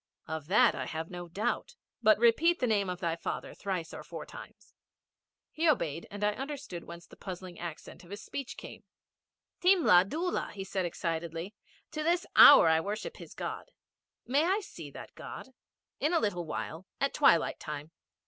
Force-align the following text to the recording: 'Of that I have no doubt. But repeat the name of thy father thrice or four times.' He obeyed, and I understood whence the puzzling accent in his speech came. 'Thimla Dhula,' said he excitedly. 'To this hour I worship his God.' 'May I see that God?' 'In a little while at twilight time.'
'Of 0.25 0.47
that 0.47 0.73
I 0.73 0.87
have 0.87 1.11
no 1.11 1.27
doubt. 1.27 1.75
But 2.01 2.17
repeat 2.17 2.59
the 2.59 2.65
name 2.65 2.89
of 2.89 3.01
thy 3.01 3.15
father 3.15 3.53
thrice 3.53 3.93
or 3.93 4.03
four 4.03 4.25
times.' 4.25 4.73
He 5.51 5.69
obeyed, 5.69 6.07
and 6.09 6.23
I 6.23 6.31
understood 6.33 6.85
whence 6.85 7.05
the 7.05 7.15
puzzling 7.15 7.59
accent 7.59 8.03
in 8.03 8.09
his 8.09 8.19
speech 8.23 8.57
came. 8.57 8.83
'Thimla 9.61 10.05
Dhula,' 10.09 10.55
said 10.65 10.85
he 10.85 10.87
excitedly. 10.87 11.53
'To 11.91 12.01
this 12.01 12.25
hour 12.35 12.67
I 12.67 12.79
worship 12.79 13.17
his 13.17 13.35
God.' 13.35 13.69
'May 14.25 14.45
I 14.45 14.61
see 14.61 14.89
that 14.89 15.13
God?' 15.13 15.49
'In 15.99 16.13
a 16.13 16.19
little 16.19 16.47
while 16.47 16.87
at 16.99 17.13
twilight 17.13 17.59
time.' 17.59 17.91